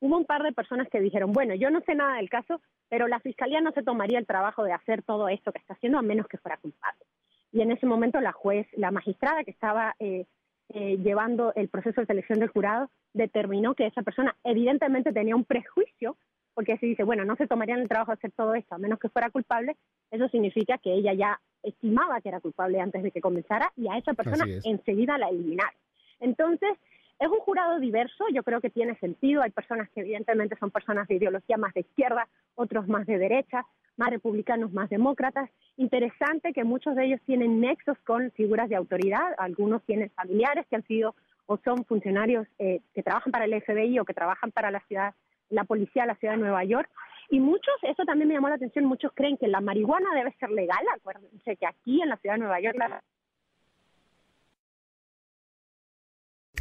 hubo 0.00 0.16
un 0.16 0.24
par 0.24 0.42
de 0.42 0.52
personas 0.52 0.88
que 0.88 0.98
dijeron, 0.98 1.32
bueno, 1.32 1.54
yo 1.54 1.70
no 1.70 1.82
sé 1.82 1.94
nada 1.94 2.16
del 2.16 2.30
caso, 2.30 2.60
pero 2.88 3.06
la 3.06 3.20
fiscalía 3.20 3.60
no 3.60 3.72
se 3.72 3.82
tomaría 3.82 4.18
el 4.18 4.26
trabajo 4.26 4.64
de 4.64 4.72
hacer 4.72 5.02
todo 5.02 5.28
esto 5.28 5.52
que 5.52 5.58
está 5.58 5.74
haciendo 5.74 5.98
a 5.98 6.02
menos 6.02 6.26
que 6.26 6.38
fuera 6.38 6.56
culpable. 6.56 7.04
Y 7.52 7.60
en 7.60 7.70
ese 7.70 7.86
momento 7.86 8.20
la 8.20 8.32
juez, 8.32 8.66
la 8.72 8.90
magistrada 8.90 9.44
que 9.44 9.50
estaba 9.50 9.94
eh, 9.98 10.24
eh, 10.70 10.96
llevando 10.98 11.52
el 11.54 11.68
proceso 11.68 12.00
de 12.00 12.06
selección 12.06 12.40
del 12.40 12.48
jurado, 12.48 12.90
determinó 13.12 13.74
que 13.74 13.86
esa 13.86 14.02
persona 14.02 14.34
evidentemente 14.42 15.12
tenía 15.12 15.36
un 15.36 15.44
prejuicio, 15.44 16.16
porque 16.56 16.78
si 16.78 16.86
dice, 16.86 17.04
bueno, 17.04 17.26
no 17.26 17.36
se 17.36 17.46
tomarían 17.46 17.80
el 17.80 17.88
trabajo 17.88 18.12
de 18.12 18.14
hacer 18.14 18.32
todo 18.32 18.54
esto 18.54 18.74
a 18.74 18.78
menos 18.78 18.98
que 18.98 19.10
fuera 19.10 19.28
culpable, 19.28 19.76
eso 20.10 20.26
significa 20.30 20.78
que 20.78 20.94
ella 20.94 21.12
ya 21.12 21.38
estimaba 21.62 22.22
que 22.22 22.30
era 22.30 22.40
culpable 22.40 22.80
antes 22.80 23.02
de 23.02 23.10
que 23.10 23.20
comenzara 23.20 23.70
y 23.76 23.88
a 23.88 23.98
esa 23.98 24.14
persona 24.14 24.46
enseguida 24.64 25.18
la 25.18 25.28
eliminar. 25.28 25.74
Entonces, 26.18 26.70
es 27.18 27.28
un 27.28 27.40
jurado 27.40 27.78
diverso, 27.78 28.24
yo 28.32 28.42
creo 28.42 28.62
que 28.62 28.70
tiene 28.70 28.98
sentido. 29.00 29.42
Hay 29.42 29.50
personas 29.50 29.90
que 29.90 30.00
evidentemente 30.00 30.56
son 30.58 30.70
personas 30.70 31.06
de 31.08 31.16
ideología 31.16 31.58
más 31.58 31.74
de 31.74 31.80
izquierda, 31.80 32.26
otros 32.54 32.88
más 32.88 33.04
de 33.04 33.18
derecha, 33.18 33.66
más 33.98 34.08
republicanos, 34.08 34.72
más 34.72 34.88
demócratas. 34.88 35.50
Interesante 35.76 36.54
que 36.54 36.64
muchos 36.64 36.96
de 36.96 37.04
ellos 37.04 37.20
tienen 37.26 37.60
nexos 37.60 37.98
con 38.06 38.30
figuras 38.30 38.70
de 38.70 38.76
autoridad, 38.76 39.34
algunos 39.36 39.82
tienen 39.82 40.08
familiares 40.10 40.64
que 40.70 40.76
han 40.76 40.86
sido 40.86 41.14
o 41.44 41.58
son 41.58 41.84
funcionarios 41.84 42.46
eh, 42.58 42.80
que 42.94 43.02
trabajan 43.02 43.30
para 43.30 43.44
el 43.44 43.62
FBI 43.62 43.98
o 43.98 44.06
que 44.06 44.14
trabajan 44.14 44.52
para 44.52 44.70
la 44.70 44.80
ciudad, 44.80 45.14
la 45.48 45.64
policía 45.64 46.02
de 46.02 46.08
la 46.08 46.16
ciudad 46.16 46.34
de 46.34 46.40
Nueva 46.40 46.64
York. 46.64 46.88
Y 47.28 47.40
muchos, 47.40 47.74
eso 47.82 48.04
también 48.04 48.28
me 48.28 48.34
llamó 48.34 48.48
la 48.48 48.54
atención, 48.54 48.84
muchos 48.84 49.10
creen 49.14 49.36
que 49.36 49.48
la 49.48 49.60
marihuana 49.60 50.14
debe 50.14 50.32
ser 50.38 50.50
legal. 50.50 50.84
Acuérdense 50.94 51.56
que 51.56 51.66
aquí 51.66 52.00
en 52.02 52.08
la 52.08 52.16
ciudad 52.18 52.36
de 52.36 52.40
Nueva 52.40 52.60
York 52.60 52.76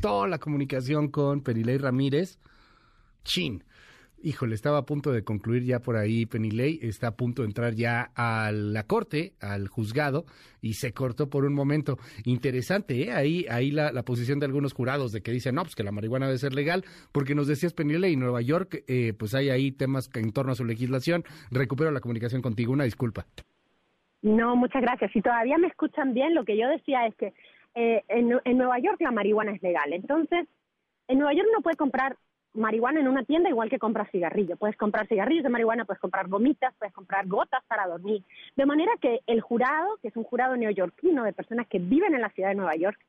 toda 0.06 0.28
la 0.28 0.38
comunicación 0.38 1.08
con 1.08 1.42
Penilei 1.42 1.80
Ramírez. 1.80 2.38
Chin. 3.24 3.64
Híjole, 4.26 4.56
estaba 4.56 4.80
a 4.80 4.86
punto 4.88 5.12
de 5.12 5.24
concluir 5.24 5.66
ya 5.66 5.82
por 5.82 5.98
ahí 5.98 6.26
Penilei, 6.26 6.80
está 6.82 7.10
a 7.10 7.16
punto 7.16 7.44
de 7.44 7.48
entrar 7.48 7.76
ya 7.76 8.10
a 8.16 8.52
la 8.52 8.82
corte, 8.82 9.34
al 9.40 9.68
juzgado, 9.68 10.26
y 10.64 10.74
se 10.74 10.94
cortó 10.94 11.30
por 11.30 11.46
un 11.46 11.54
momento. 11.54 11.98
Interesante, 12.24 13.04
¿eh? 13.04 13.12
Ahí, 13.12 13.46
ahí 13.52 13.70
la, 13.70 13.92
posición 14.02 14.40
de 14.40 14.48
algunos 14.48 14.74
jurados 14.74 15.12
de 15.12 15.22
que 15.22 15.30
dicen, 15.30 15.54
no, 15.54 15.62
pues 15.62 15.76
que 15.76 15.84
la 15.84 15.92
marihuana 15.92 16.26
debe 16.26 16.40
ser 16.40 16.56
legal, 16.56 16.84
porque 17.12 17.36
nos 17.36 17.46
decías 17.46 17.74
Penilei, 17.74 18.16
Nueva 18.16 18.42
York, 18.42 18.84
eh, 18.88 19.14
pues 19.14 19.36
hay 19.36 19.52
ahí 19.52 19.72
temas 19.72 20.10
en 20.16 20.32
torno 20.32 20.54
a 20.54 20.56
su 20.56 20.66
legislación. 20.66 21.24
Recupero 21.52 21.92
la 21.92 22.00
comunicación 22.00 22.42
contigo, 22.42 22.74
una 22.74 22.86
disculpa. 22.86 23.28
No, 24.24 24.56
muchas 24.56 24.82
gracias. 24.82 25.12
Si 25.12 25.22
todavía 25.22 25.60
me 25.60 25.68
escuchan 25.68 26.16
bien, 26.16 26.34
lo 26.34 26.46
que 26.46 26.58
yo 26.58 26.68
decía 26.68 27.06
es 27.06 27.16
que 27.16 27.32
eh, 27.76 28.04
en, 28.08 28.32
en 28.44 28.58
Nueva 28.58 28.80
York 28.80 29.00
la 29.02 29.12
marihuana 29.12 29.52
es 29.52 29.62
legal. 29.62 29.94
Entonces, 29.94 30.48
en 31.08 31.20
Nueva 31.20 31.36
York 31.36 31.48
no 31.56 31.62
puede 31.62 31.78
comprar 31.78 32.18
marihuana 32.56 33.00
en 33.00 33.08
una 33.08 33.24
tienda 33.24 33.50
igual 33.50 33.70
que 33.70 33.80
compras 33.80 34.10
cigarrillo. 34.12 34.58
Puedes 34.58 34.78
comprar 34.78 35.08
cigarrillos 35.08 35.44
de 35.44 35.50
marihuana, 35.50 35.86
puedes 35.86 36.02
comprar 36.02 36.28
gomitas, 36.28 36.74
puedes 36.80 36.94
comprar 36.94 37.28
gotas 37.28 37.64
para 37.68 37.88
dormir. 37.88 38.24
De 38.56 38.66
manera 38.66 38.92
que 39.02 39.22
el 39.28 39.42
jurado, 39.42 39.98
que 40.02 40.08
es 40.08 40.16
un 40.16 40.24
jurado 40.24 40.56
neoyorquino 40.56 41.24
de 41.24 41.34
personas 41.34 41.68
que 41.68 41.80
viven 41.80 42.16
en 42.16 42.22
la 42.22 42.30
ciudad 42.30 42.50
de 42.50 42.56
Nueva 42.56 42.76
York, 42.76 43.00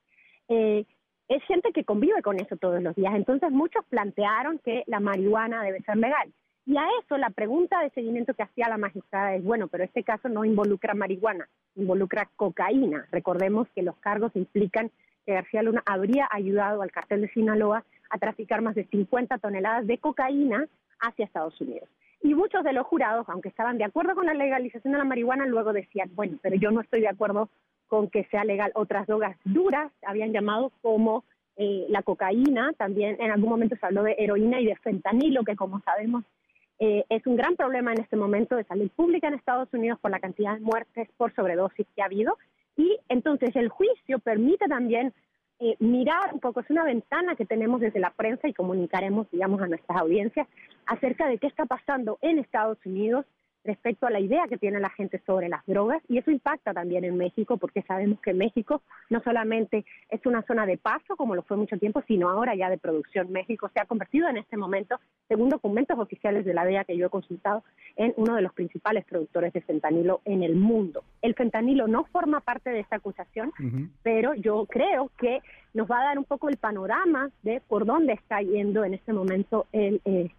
eh, 0.49 0.85
es 1.29 1.43
gente 1.45 1.73
que 1.73 1.85
convive 1.85 2.23
con 2.23 2.38
eso 2.38 2.57
todos 2.57 2.83
los 2.83 2.95
días. 2.95 3.15
Entonces 3.15 3.50
muchos 3.50 3.85
plantearon 3.87 4.59
que 4.59 4.85
la 4.87 5.00
marihuana 5.00 5.62
debe 5.62 5.81
ser 5.83 5.97
legal. 5.97 6.33
Y 6.67 6.76
a 6.76 6.85
eso 7.00 7.17
la 7.17 7.31
pregunta 7.31 7.81
de 7.81 7.91
seguimiento 7.91 8.35
que 8.35 8.43
hacía 8.43 8.69
la 8.69 8.76
magistrada 8.76 9.35
es, 9.37 9.45
bueno, 9.45 9.69
pero 9.69 9.85
este 9.85 10.03
caso 10.03 10.29
no 10.29 10.45
involucra 10.45 10.95
marihuana, 10.95 11.49
involucra 11.76 12.29
cocaína. 12.35 13.07
Recordemos 13.12 13.69
que 13.75 13.83
los 13.83 13.97
cargos 13.99 14.35
implican 14.35 14.91
que 15.25 15.35
García 15.35 15.62
Luna 15.62 15.83
habría 15.87 16.29
ayudado 16.31 16.83
al 16.83 16.91
cartel 16.91 17.21
de 17.23 17.29
Sinaloa 17.29 17.85
traficar 18.18 18.62
más 18.62 18.75
de 18.75 18.85
50 18.85 19.38
toneladas 19.38 19.87
de 19.87 19.99
cocaína 19.99 20.66
hacia 21.00 21.25
Estados 21.25 21.61
Unidos. 21.61 21.88
Y 22.23 22.35
muchos 22.35 22.64
de 22.64 22.73
los 22.73 22.87
jurados, 22.87 23.28
aunque 23.28 23.49
estaban 23.49 23.78
de 23.78 23.85
acuerdo 23.85 24.14
con 24.14 24.26
la 24.26 24.35
legalización 24.35 24.92
de 24.92 24.99
la 24.99 25.04
marihuana, 25.04 25.46
luego 25.46 25.73
decían, 25.73 26.11
bueno, 26.14 26.38
pero 26.42 26.56
yo 26.56 26.70
no 26.70 26.80
estoy 26.80 27.00
de 27.00 27.08
acuerdo 27.08 27.49
con 27.88 28.08
que 28.08 28.25
sea 28.25 28.44
legal 28.44 28.73
otras 28.75 29.06
drogas 29.06 29.37
duras, 29.44 29.92
habían 30.02 30.32
llamado 30.32 30.73
como 30.82 31.25
eh, 31.56 31.87
la 31.88 32.02
cocaína, 32.02 32.73
también 32.76 33.16
en 33.20 33.30
algún 33.30 33.50
momento 33.50 33.76
se 33.76 33.87
habló 33.87 34.02
de 34.02 34.16
heroína 34.18 34.61
y 34.61 34.66
de 34.66 34.76
fentanilo, 34.76 35.44
que 35.44 35.56
como 35.56 35.80
sabemos 35.80 36.25
eh, 36.78 37.04
es 37.08 37.26
un 37.26 37.37
gran 37.37 37.56
problema 37.56 37.92
en 37.92 38.00
este 38.00 38.16
momento 38.16 38.56
de 38.56 38.64
salud 38.64 38.90
pública 38.90 39.28
en 39.28 39.35
Estados 39.35 39.73
Unidos 39.73 39.99
por 40.00 40.11
la 40.11 40.20
cantidad 40.20 40.54
de 40.54 40.61
muertes 40.61 41.08
por 41.16 41.35
sobredosis 41.35 41.87
que 41.94 42.02
ha 42.02 42.06
habido. 42.06 42.37
Y 42.76 42.99
entonces 43.08 43.56
el 43.56 43.70
juicio 43.70 44.18
permite 44.18 44.66
también 44.66 45.14
eh, 45.59 45.77
mirar 45.79 46.35
un 46.35 46.41
poco, 46.41 46.61
es 46.61 46.71
una 46.71 46.85
ventana 46.85 47.35
que 47.35 47.47
tenemos 47.47 47.81
desde 47.81 48.01
la 48.01 48.11
prensa 48.11 48.49
y 48.49 48.53
comunicaremos, 48.53 49.31
digamos, 49.31 49.61
a 49.63 49.67
nuestras 49.67 49.99
audiencias 49.99 50.47
acerca 50.87 51.27
de 51.29 51.39
qué 51.39 51.47
está 51.47 51.65
pasando 51.65 52.19
en 52.21 52.39
Estados 52.39 52.79
Unidos 52.85 53.25
respecto 53.66 54.06
a 54.06 54.11
la 54.11 54.20
idea 54.20 54.46
que 54.49 54.58
tiene 54.58 54.80
la 54.80 54.90
gente 54.90 55.20
sobre 55.26 55.49
las 55.49 55.64
drogas 55.66 56.02
y 56.08 56.18
eso 56.18 56.30
impacta 56.30 56.73
también 56.73 57.04
en 57.04 57.16
México 57.16 57.56
porque 57.56 57.82
sabemos 57.82 58.20
que 58.20 58.32
México 58.32 58.82
no 59.11 59.20
solamente 59.23 59.85
es 60.08 60.25
una 60.25 60.42
zona 60.42 60.66
de 60.66 60.78
paso 60.78 61.16
como 61.16 61.35
lo 61.35 61.42
fue 61.42 61.56
mucho 61.56 61.76
tiempo, 61.78 62.02
sino 62.06 62.30
ahora 62.30 62.54
ya 62.54 62.70
de 62.70 62.78
producción. 62.78 63.32
México 63.32 63.70
se 63.75 63.80
ha 63.80 63.87
convertido 63.87 64.28
en 64.28 64.37
este 64.37 64.56
momento, 64.56 64.99
según 65.28 65.49
documentos 65.49 65.99
oficiales 65.99 66.44
de 66.44 66.54
la 66.54 66.64
DEA 66.64 66.85
que 66.85 66.96
yo 66.96 67.06
he 67.06 67.11
consultado, 67.11 67.62
en 67.96 68.14
uno 68.16 68.35
de 68.35 68.42
los 68.42 68.52
principales 68.52 69.04
productores 69.04 69.52
de 69.52 69.61
fentanilo 69.61 70.20
en 70.25 70.42
el 70.42 70.54
mundo. 70.54 71.02
El 71.23 71.35
fentanilo 71.35 71.88
no 71.88 72.04
forma 72.04 72.40
parte 72.40 72.70
de 72.70 72.80
esta 72.80 72.96
acusación, 72.96 73.52
pero 74.02 74.35
yo 74.35 74.66
creo 74.66 75.11
que 75.18 75.40
nos 75.75 75.90
va 75.90 76.00
a 76.00 76.04
dar 76.04 76.18
un 76.18 76.25
poco 76.25 76.49
el 76.49 76.56
panorama 76.56 77.30
de 77.42 77.61
por 77.66 77.85
dónde 77.85 78.12
está 78.12 78.40
yendo 78.40 78.85
en 78.85 78.94
este 78.94 79.12
momento 79.12 79.66
el, 79.73 80.00
eh, 80.04 80.30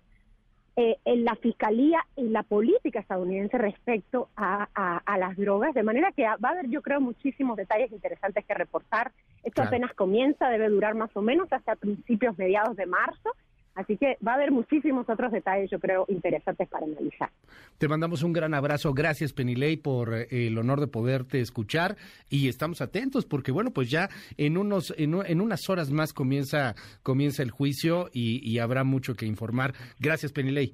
eh, 0.79 0.99
en 1.05 1.25
la 1.25 1.35
fiscalía 1.35 2.05
y 2.15 2.29
la 2.29 2.43
política 2.43 2.99
estadounidense 2.99 3.57
respecto 3.57 4.29
a, 4.37 4.69
las 5.17 5.35
drogas, 5.35 5.73
de 5.73 5.81
manera 5.81 6.11
que 6.11 6.21
va 6.21 6.37
a 6.39 6.51
haber, 6.51 6.69
yo 6.69 6.83
creo, 6.83 7.01
muchísimos 7.01 7.57
detalles 7.57 7.91
interesantes 7.91 8.45
que 8.45 8.53
reportar. 8.53 9.11
Esto 9.43 9.63
apenas 9.63 9.95
comienza, 9.95 10.49
debe 10.49 10.69
durar 10.69 10.93
más 10.93 11.09
o 11.15 11.23
menos 11.23 11.51
hasta 11.51 11.75
principios, 11.77 12.37
mediados 12.37 12.77
de 12.77 12.85
marzo. 12.85 13.31
Así 13.77 13.95
que 13.95 14.17
va 14.27 14.31
a 14.31 14.35
haber 14.35 14.51
muchísimos 14.51 15.07
otros 15.07 15.31
detalles, 15.31 15.69
yo 15.69 15.79
creo, 15.79 16.05
interesantes 16.07 16.67
para 16.67 16.87
analizar. 16.87 17.29
Te 17.77 17.87
mandamos 17.87 18.23
un 18.23 18.33
gran 18.33 18.55
abrazo. 18.55 18.91
Gracias, 18.91 19.33
Penilei, 19.33 19.77
por 19.77 20.15
eh, 20.15 20.47
el 20.47 20.57
honor 20.57 20.79
de 20.79 20.87
poderte 20.87 21.41
escuchar 21.41 21.95
y 22.27 22.49
estamos 22.49 22.81
atentos 22.81 23.27
porque, 23.27 23.51
bueno, 23.51 23.69
pues 23.69 23.91
ya 23.91 24.09
en 24.35 24.57
unos 24.57 24.95
en, 24.97 25.13
unas 25.13 25.69
horas 25.69 25.91
más 25.91 26.11
comienza 26.11 26.73
comienza 27.03 27.43
el 27.43 27.51
juicio 27.51 28.09
y, 28.11 28.57
habrá 28.57 28.83
mucho 28.83 29.13
que 29.13 29.27
informar. 29.27 29.75
Gracias, 29.99 30.31
Penilei. 30.31 30.73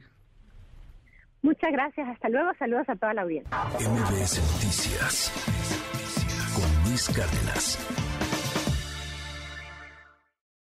Muchas 1.42 1.74
gracias. 1.74 2.08
Hasta 2.08 2.30
luego. 2.30 2.52
Saludos 2.58 2.88
a 2.88 2.96
toda 2.96 3.14
la 3.14 3.24
audiencia. 3.24 3.52
MBS 3.82 4.40
Noticias 4.54 5.30
con 6.56 6.90
Luis 6.90 7.10
Cárdenas. 7.10 8.13